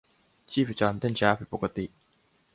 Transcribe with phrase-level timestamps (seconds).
[0.51, 1.85] ชีพจรเต้นช้าผิดปกติ